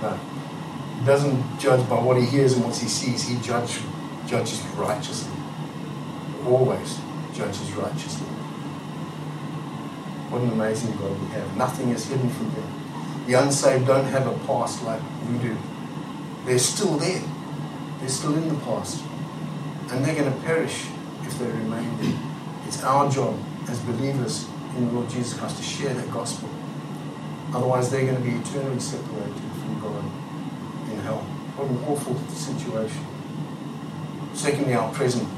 [0.00, 0.20] No.
[1.00, 3.26] He doesn't judge by what he hears and what he sees.
[3.26, 3.80] He judge,
[4.28, 5.32] judges righteously.
[6.46, 7.00] Always
[7.32, 8.28] judges righteously.
[10.30, 11.56] What an amazing God we have.
[11.56, 12.73] Nothing is hidden from him.
[13.26, 15.56] The unsaved don't have a past like we do.
[16.44, 17.22] They're still there.
[18.00, 19.02] They're still in the past.
[19.90, 20.86] And they're going to perish
[21.22, 22.18] if they remain there.
[22.66, 26.48] It's our job as believers in the Lord Jesus Christ to share that gospel.
[27.54, 30.04] Otherwise, they're going to be eternally separated from God
[30.90, 31.18] in hell.
[31.56, 33.06] What an awful situation.
[34.34, 35.28] Secondly, our present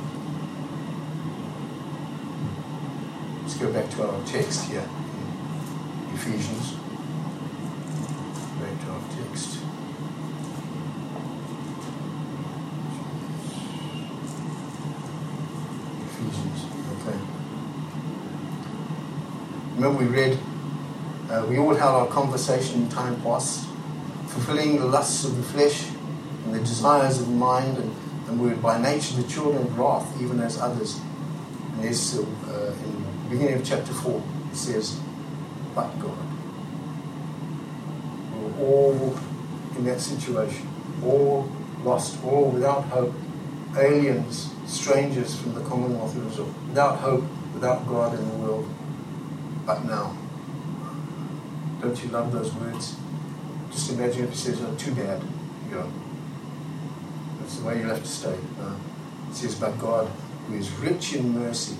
[3.46, 6.72] Let's go back to our text here in Ephesians.
[8.61, 9.61] Back to our text.
[16.29, 17.19] Okay.
[19.77, 20.39] Remember, we read,
[21.31, 23.67] uh, we all had our conversation in time past,
[24.27, 25.87] fulfilling the lusts of the flesh
[26.45, 27.95] and the desires of the mind, and,
[28.29, 31.01] and we were by nature the children of wrath, even as others.
[31.73, 34.99] And there's uh, in the beginning of chapter 4, it says,
[35.75, 36.17] But God.
[38.33, 39.19] We were all
[39.77, 40.69] in that situation,
[41.05, 41.49] all
[41.85, 43.15] lost, all without hope,
[43.77, 48.69] aliens, strangers from the Commonwealth of Israel, without hope, without God in the world.
[49.65, 50.17] But now.
[51.81, 52.97] Don't you love those words?
[53.71, 55.23] Just imagine if he says, oh, too bad.
[55.23, 55.93] You go,
[57.41, 58.37] that's the way you have to stay.
[58.59, 58.77] No.
[59.31, 60.09] It says, but God,
[60.47, 61.77] who is rich in mercy,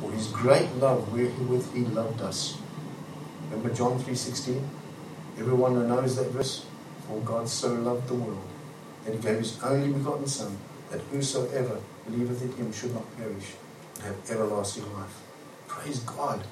[0.00, 2.58] for his great love wherewith he loved us.
[3.50, 4.62] Remember John 3.16?
[5.38, 6.66] Everyone who knows that verse,
[7.08, 8.42] for God so loved the world,
[9.04, 10.56] that he gave his only begotten Son,
[10.92, 13.54] that whosoever believeth in him should not perish,
[13.94, 15.22] but have everlasting life.
[15.66, 16.44] Praise God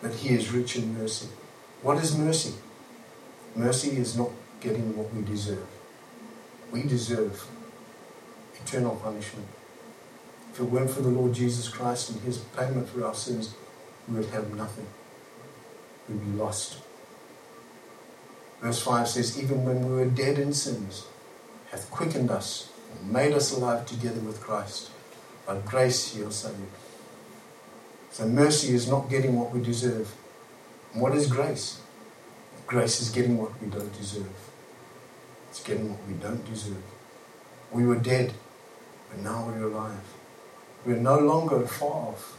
[0.00, 1.28] that he is rich in mercy.
[1.82, 2.54] What is mercy?
[3.56, 4.30] Mercy is not
[4.60, 5.66] getting what we deserve.
[6.70, 7.44] We deserve
[8.54, 9.48] eternal punishment.
[10.52, 13.54] If it weren't for the Lord Jesus Christ and his payment for our sins,
[14.08, 14.86] we would have nothing.
[16.08, 16.78] We'd be lost.
[18.60, 21.06] Verse 5 says, Even when we were dead in sins,
[21.70, 22.68] hath quickened us
[23.00, 24.90] and made us alive together with Christ.
[25.46, 26.56] By grace you are saved.
[28.10, 30.14] So mercy is not getting what we deserve.
[30.92, 31.80] And what is grace?
[32.66, 34.34] Grace is getting what we don't deserve.
[35.50, 36.82] It's getting what we don't deserve.
[37.72, 38.32] We were dead,
[39.10, 40.14] but now we're alive.
[40.86, 42.36] We're no longer far off.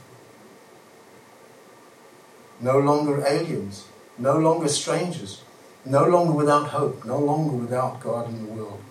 [2.59, 3.85] No longer aliens.
[4.17, 5.41] No longer strangers.
[5.83, 7.05] No longer without hope.
[7.05, 8.81] No longer without God in the world.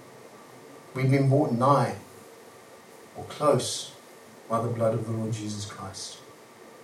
[0.95, 1.97] We've been brought nigh
[3.17, 3.93] or close
[4.49, 6.19] by the blood of the Lord Jesus Christ.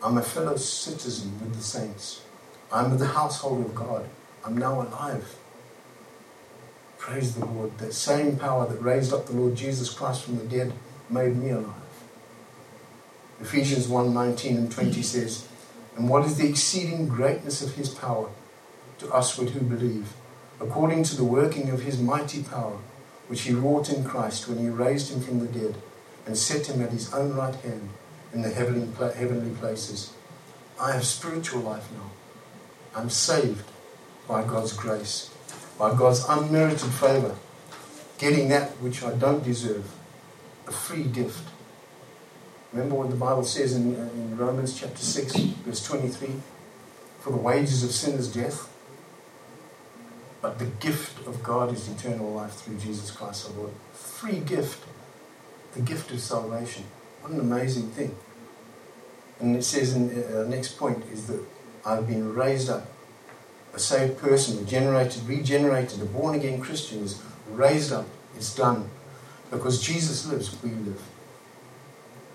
[0.03, 2.23] I'm a fellow citizen with the saints.
[2.73, 4.09] I'm the household of God.
[4.45, 5.37] I'm now alive.
[6.99, 7.79] Praise the Lord.
[7.79, 10.73] That same power that raised up the Lord Jesus Christ from the dead
[11.09, 11.75] made me alive.
[13.41, 15.47] Ephesians 1 19 and 20 says,
[15.97, 18.29] And what is the exceeding greatness of his power
[18.99, 20.13] to us who believe,
[20.61, 22.79] according to the working of his mighty power,
[23.31, 25.77] which he wrought in Christ when he raised him from the dead
[26.27, 27.89] and set him at his own right hand
[28.35, 30.13] in the heavenly, heavenly places.
[30.81, 32.11] I have spiritual life now.
[32.93, 33.63] I'm saved
[34.27, 35.31] by God's grace,
[35.79, 37.37] by God's unmerited favor,
[38.19, 39.89] getting that which I don't deserve,
[40.67, 41.49] a free gift.
[42.73, 46.31] Remember what the Bible says in, in Romans chapter 6, verse 23
[47.21, 48.70] For the wages of sin is death,
[50.43, 53.73] but the gift of God is eternal life through Jesus Christ our Lord.
[53.93, 54.85] Free gift.
[55.75, 56.85] The gift of salvation.
[57.21, 58.15] What an amazing thing.
[59.39, 61.43] And it says in the uh, next point is that
[61.85, 62.87] I've been raised up.
[63.75, 68.07] A saved person, regenerated, regenerated, a born again Christian is raised up.
[68.35, 68.91] It's done.
[69.51, 71.03] Because Jesus lives, we live.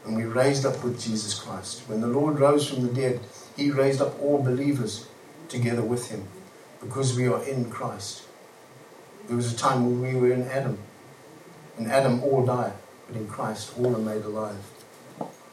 [0.05, 1.81] And we raised up with Jesus Christ.
[1.87, 3.19] When the Lord rose from the dead,
[3.57, 5.07] he raised up all believers
[5.49, 6.27] together with him
[6.79, 8.23] because we are in Christ.
[9.27, 10.77] There was a time when we were in Adam.
[11.77, 12.73] In Adam, all died,
[13.07, 14.63] but in Christ, all are made alive.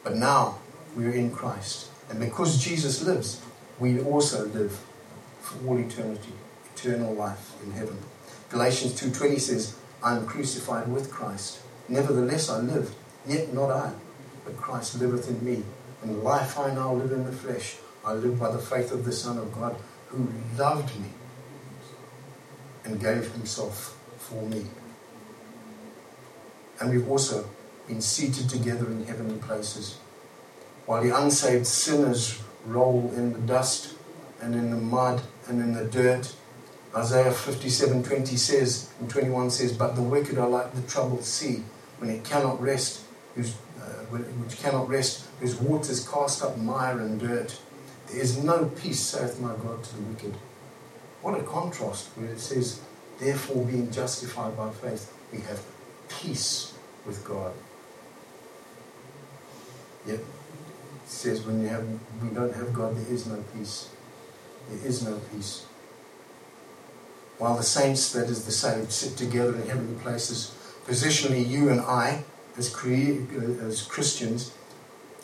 [0.03, 0.59] But now,
[0.95, 1.89] we are in Christ.
[2.09, 3.41] And because Jesus lives,
[3.79, 4.79] we also live
[5.41, 6.33] for all eternity,
[6.75, 7.97] eternal life in heaven.
[8.49, 11.59] Galatians 2.20 says, I am crucified with Christ.
[11.89, 12.93] Nevertheless I live,
[13.27, 13.91] yet not I,
[14.45, 15.63] but Christ liveth in me.
[16.01, 19.05] And the life I now live in the flesh, I live by the faith of
[19.05, 19.75] the Son of God,
[20.13, 21.09] who loved me
[22.85, 24.65] and gave himself for me.
[26.79, 27.49] And we've also
[27.87, 29.97] been seated together in heavenly places.
[30.85, 33.95] While the unsaved sinners roll in the dust
[34.41, 36.35] and in the mud and in the dirt,
[36.95, 41.63] Isaiah 57:20 says, and 21 says, But the wicked are like the troubled sea,
[41.97, 43.01] when it cannot rest,
[43.35, 47.57] whose, uh, which cannot rest, whose waters cast up mire and dirt.
[48.09, 50.33] There is no peace, saith my God, to the wicked.
[51.21, 52.81] What a contrast where it says,
[53.19, 55.61] therefore being justified by faith, we have
[56.09, 56.73] peace
[57.05, 57.53] with God.
[60.05, 60.25] Yet it
[61.05, 61.87] says when you have
[62.21, 63.89] we don't have God, there is no peace.
[64.69, 65.65] There is no peace.
[67.37, 70.53] While the saints, that is the saved, sit together in heavenly places,
[70.85, 72.23] positionally you and I,
[72.57, 73.21] as, cre-
[73.61, 74.53] as Christians,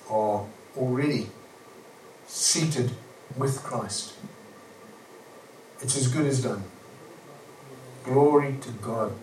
[0.10, 0.46] are
[0.78, 1.30] already
[2.30, 2.92] seated
[3.36, 4.13] with Christ.
[5.82, 6.63] It's as good as done.
[8.04, 9.13] Glory to God.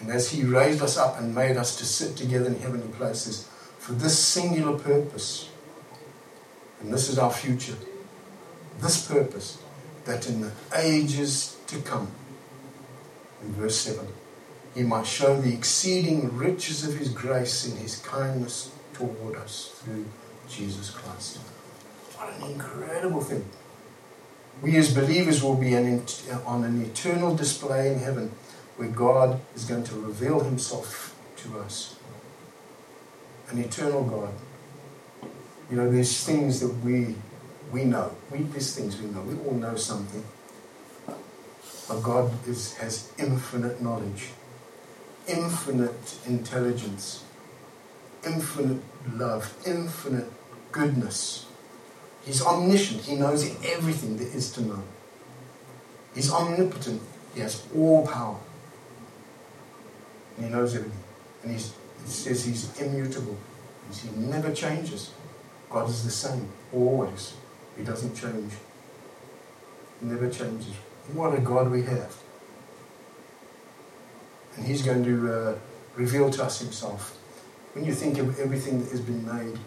[0.00, 3.48] And as He raised us up and made us to sit together in heavenly places
[3.78, 5.48] for this singular purpose,
[6.80, 7.76] and this is our future,
[8.80, 9.58] this purpose,
[10.06, 12.08] that in the ages to come,
[13.42, 14.06] in verse 7,
[14.74, 20.06] He might show the exceeding riches of His grace in His kindness toward us through
[20.48, 21.38] Jesus Christ.
[22.20, 23.46] What an incredible thing.
[24.60, 28.32] We as believers will be an, uh, on an eternal display in heaven
[28.76, 31.96] where God is going to reveal himself to us.
[33.48, 34.34] An eternal God.
[35.70, 37.14] You know, there's things that we
[37.72, 38.14] we know.
[38.30, 39.22] We, there's things we know.
[39.22, 40.22] We all know something.
[41.88, 44.28] But God is, has infinite knowledge,
[45.26, 47.24] infinite intelligence,
[48.26, 50.30] infinite love, infinite
[50.70, 51.46] goodness.
[52.24, 53.02] He's omniscient.
[53.02, 54.82] He knows everything there is to know.
[56.14, 57.00] He's omnipotent.
[57.34, 58.38] He has all power.
[60.36, 60.98] And he knows everything.
[61.42, 61.72] And he's,
[62.04, 63.36] he says he's immutable.
[63.92, 65.10] He never changes.
[65.68, 67.34] God is the same, always.
[67.76, 68.52] He doesn't change.
[70.00, 70.74] He never changes.
[71.12, 72.14] What a God we have.
[74.56, 75.58] And he's going to uh,
[75.94, 77.16] reveal to us himself.
[77.72, 79.58] When you think of everything that has been made,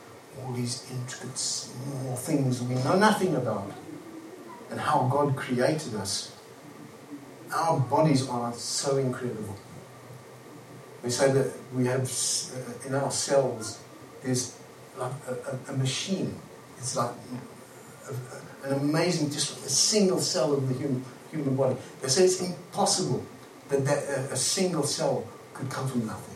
[0.41, 3.71] all these intricate small things we know nothing about,
[4.69, 6.35] and how God created us.
[7.53, 9.55] Our bodies are so incredible.
[11.03, 13.79] We say that we have uh, in our cells,
[14.23, 14.57] there's
[14.97, 16.35] like a, a, a machine.
[16.77, 17.11] It's like
[18.63, 21.75] an amazing, just a single cell of the human, human body.
[22.01, 23.23] They say it's impossible
[23.69, 26.35] that, that a, a single cell could come from nothing,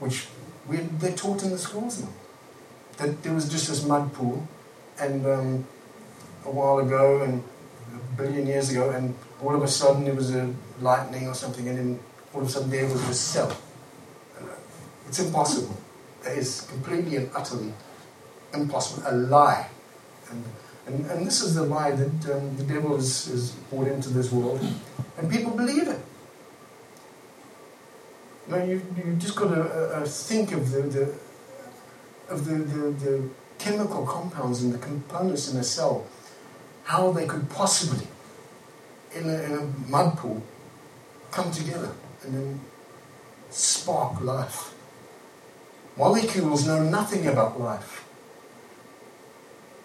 [0.00, 0.26] which
[0.66, 2.08] we're, they're taught in the schools now.
[2.98, 4.46] That there was just this mud pool,
[5.00, 5.66] and um,
[6.44, 7.42] a while ago, and
[7.94, 11.68] a billion years ago, and all of a sudden there was a lightning or something,
[11.68, 12.00] and then
[12.34, 13.56] all of a sudden there was this cell.
[15.06, 15.76] It's impossible.
[16.26, 17.72] It is completely and utterly
[18.52, 19.04] impossible.
[19.06, 19.68] A lie.
[20.30, 20.44] And,
[20.86, 24.30] and, and this is the lie that um, the devil has, has brought into this
[24.32, 24.60] world,
[25.16, 26.00] and people believe it.
[28.46, 31.14] You know, you, you just got to uh, uh, think of the, the
[32.28, 36.06] of the, the, the chemical compounds and the components in a cell,
[36.84, 38.06] how they could possibly,
[39.14, 40.42] in a, in a mud pool,
[41.30, 42.60] come together and then
[43.50, 44.74] spark life.
[45.96, 48.04] Molecules know nothing about life.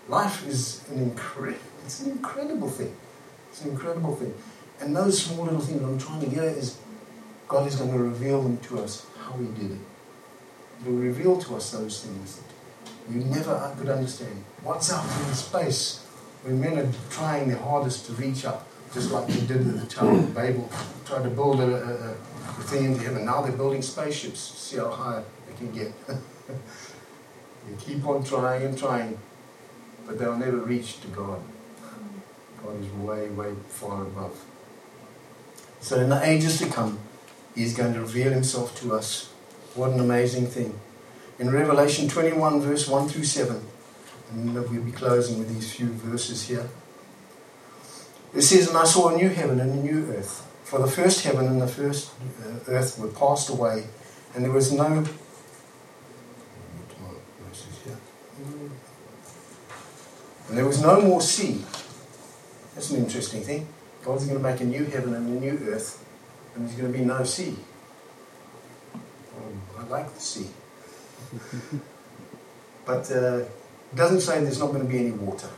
[0.08, 2.96] Life is an incredible, it's an incredible thing.
[3.50, 4.34] It's an incredible thing.
[4.80, 6.78] And those small little things I'm trying to get is
[7.48, 9.78] God is going to reveal them to us how He did it.
[10.86, 14.44] Will reveal to us those things that you never could understand.
[14.64, 16.06] What's up in space
[16.44, 19.88] when men are trying their hardest to reach up, just like they did with the
[19.88, 20.70] Tower of Babel,
[21.06, 23.26] tried to build a, a, a thing into heaven.
[23.26, 25.94] Now they're building spaceships see how high they can get.
[26.08, 29.18] they keep on trying and trying,
[30.06, 31.42] but they'll never reach to God.
[32.64, 34.44] God is way, way far above.
[35.82, 37.00] So in the ages to come,
[37.56, 39.33] He's going to reveal Himself to us.
[39.76, 40.80] What an amazing thing.
[41.40, 43.60] In Revelation 21, verse 1 through 7,
[44.32, 46.70] and we'll be closing with these few verses here.
[48.36, 50.48] It says, And I saw a new heaven and a new earth.
[50.64, 52.12] For the first heaven and the first
[52.44, 53.86] uh, earth were passed away,
[54.36, 55.06] and there was no.
[60.50, 61.64] And there was no more sea.
[62.76, 63.68] That's an interesting thing.
[64.04, 66.04] God's going to make a new heaven and a new earth,
[66.54, 67.56] and there's going to be no sea.
[69.84, 70.48] I like the sea.
[72.86, 75.50] but uh, it doesn't say there's not going to be any water.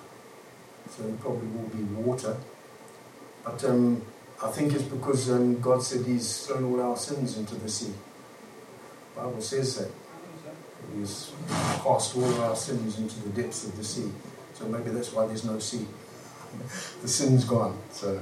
[0.89, 2.37] So there probably will be water.
[3.43, 4.01] But um,
[4.43, 7.93] I think it's because um, God said He's thrown all our sins into the sea.
[9.15, 9.91] The Bible says that.
[10.95, 11.31] He's
[11.83, 14.11] cast all our sins into the depths of the sea.
[14.53, 15.85] So maybe that's why there's no sea.
[17.01, 17.77] the sin's gone.
[17.91, 18.21] So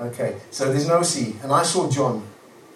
[0.00, 1.36] Okay, so there's no sea.
[1.42, 2.26] And I saw John,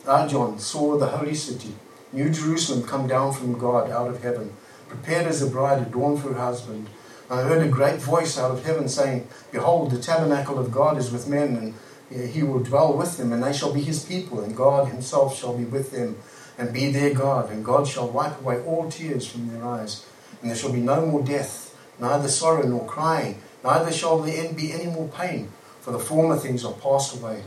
[0.07, 1.75] our John, saw the holy city,
[2.13, 4.55] New Jerusalem, come down from God out of heaven,
[4.89, 6.89] prepared as a bride adorned for her husband.
[7.31, 10.99] And I heard a great voice out of heaven saying, Behold, the tabernacle of God
[10.99, 11.75] is with men,
[12.11, 15.39] and he will dwell with them, and they shall be his people, and God himself
[15.39, 16.17] shall be with them,
[16.57, 20.07] and be their God, and God shall wipe away all tears from their eyes.
[20.41, 24.73] And there shall be no more death, neither sorrow nor crying, neither shall there be
[24.73, 25.53] any more pain
[25.89, 27.43] for the former things are passed away.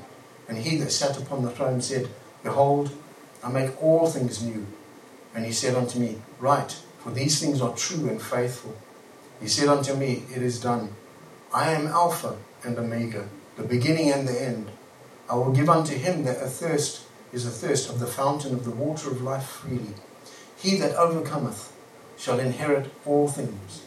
[0.50, 2.10] And he that sat upon the throne said,
[2.42, 2.90] Behold,
[3.44, 4.66] I make all things new.
[5.34, 8.76] And he said unto me, Write, for these things are true and faithful.
[9.42, 10.90] He said unto me, It is done.
[11.54, 13.28] I am Alpha and Omega,
[13.58, 14.72] the beginning and the end.
[15.30, 19.10] I will give unto him that athirst is athirst of the fountain of the water
[19.10, 19.96] of life freely.
[20.58, 21.74] He that overcometh
[22.18, 23.84] shall inherit all things,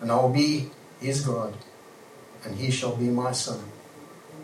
[0.00, 1.54] and I will be his God,
[2.44, 3.60] and he shall be my son.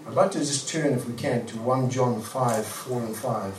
[0.06, 3.54] I'd like to just turn, if we can, to 1 John 5 4 and 5.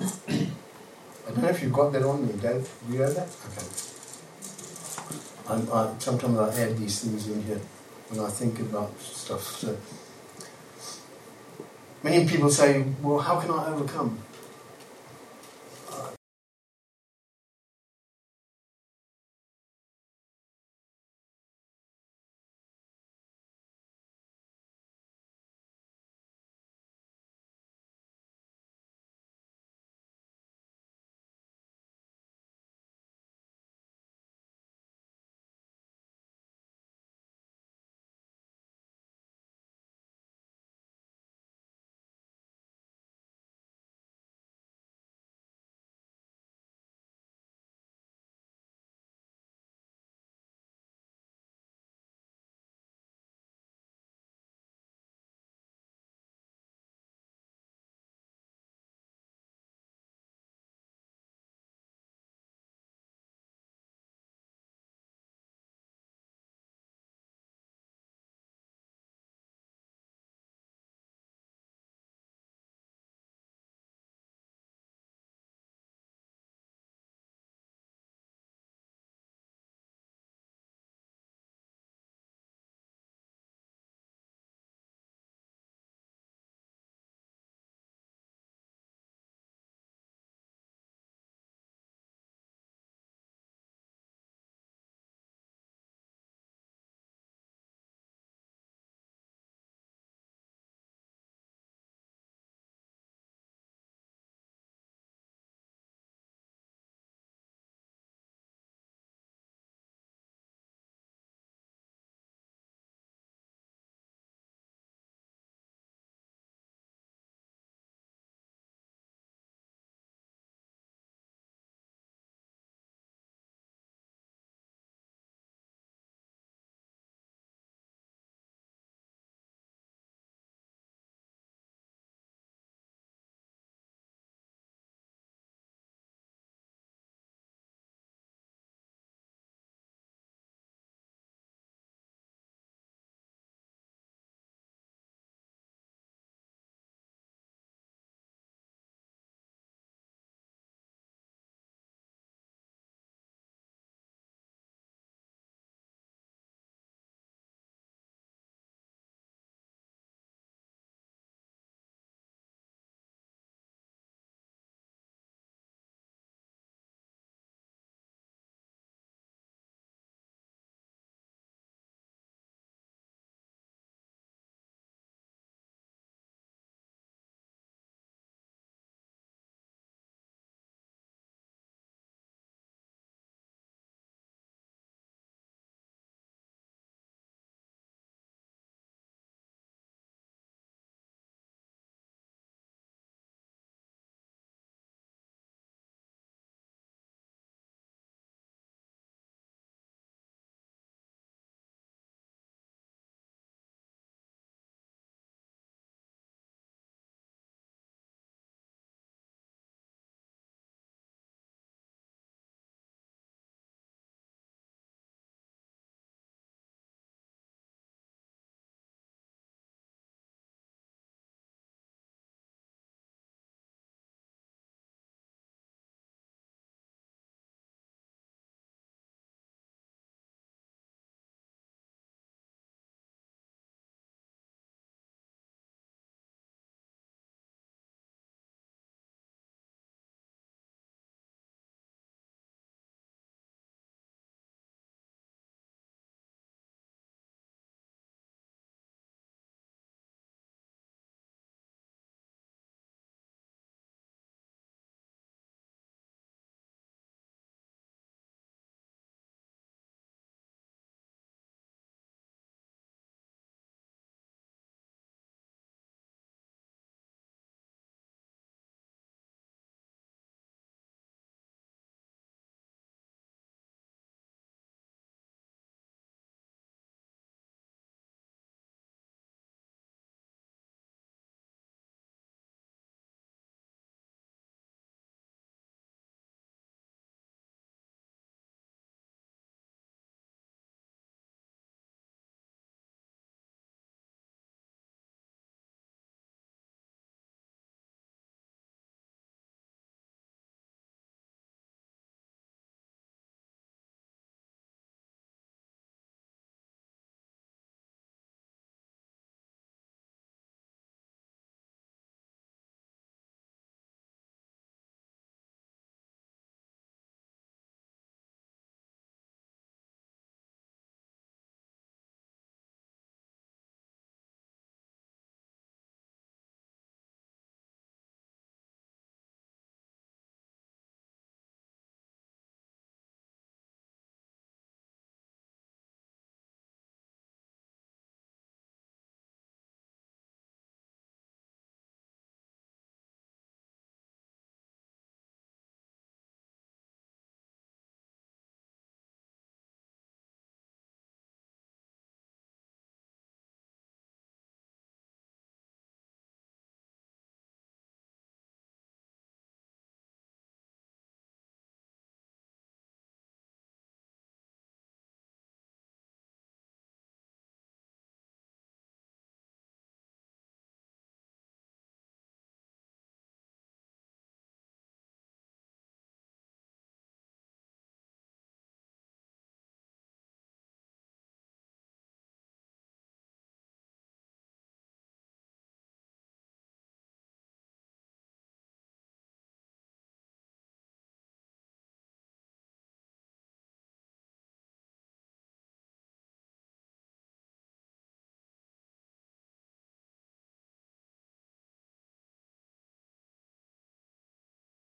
[0.00, 2.68] I don't know if you've got that on me, Dave.
[2.86, 3.28] Do you have that?
[3.48, 3.66] Okay.
[5.48, 7.60] I'm, I, sometimes I add these things in here
[8.08, 9.42] when I think about stuff.
[9.42, 9.76] So,
[12.02, 14.18] many people say, well, how can I overcome?